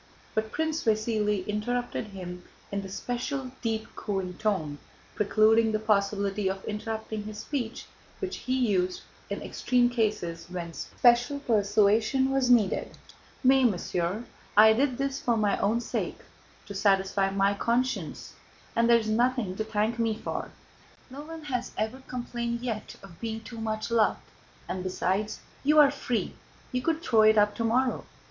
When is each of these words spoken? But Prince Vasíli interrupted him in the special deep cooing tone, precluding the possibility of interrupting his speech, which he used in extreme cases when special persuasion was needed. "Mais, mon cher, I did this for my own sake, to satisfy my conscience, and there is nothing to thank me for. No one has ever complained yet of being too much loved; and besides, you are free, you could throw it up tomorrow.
But 0.33 0.51
Prince 0.51 0.83
Vasíli 0.83 1.45
interrupted 1.45 2.05
him 2.07 2.43
in 2.71 2.81
the 2.81 2.89
special 2.89 3.51
deep 3.61 3.87
cooing 3.95 4.33
tone, 4.39 4.79
precluding 5.13 5.71
the 5.73 5.79
possibility 5.79 6.49
of 6.49 6.65
interrupting 6.65 7.25
his 7.25 7.37
speech, 7.37 7.85
which 8.17 8.37
he 8.37 8.57
used 8.67 9.01
in 9.29 9.43
extreme 9.43 9.91
cases 9.91 10.47
when 10.49 10.73
special 10.73 11.37
persuasion 11.41 12.31
was 12.31 12.49
needed. 12.49 12.97
"Mais, 13.43 13.63
mon 13.67 13.77
cher, 13.77 14.23
I 14.57 14.73
did 14.73 14.97
this 14.97 15.21
for 15.21 15.37
my 15.37 15.55
own 15.59 15.79
sake, 15.79 16.21
to 16.65 16.73
satisfy 16.73 17.29
my 17.29 17.53
conscience, 17.53 18.33
and 18.75 18.89
there 18.89 18.97
is 18.97 19.07
nothing 19.07 19.55
to 19.57 19.63
thank 19.63 19.99
me 19.99 20.17
for. 20.17 20.49
No 21.11 21.21
one 21.21 21.43
has 21.43 21.73
ever 21.77 22.01
complained 22.07 22.61
yet 22.61 22.95
of 23.03 23.19
being 23.21 23.41
too 23.41 23.61
much 23.61 23.91
loved; 23.91 24.23
and 24.67 24.83
besides, 24.83 25.41
you 25.63 25.77
are 25.77 25.91
free, 25.91 26.33
you 26.71 26.81
could 26.81 27.03
throw 27.03 27.21
it 27.21 27.37
up 27.37 27.53
tomorrow. 27.53 28.03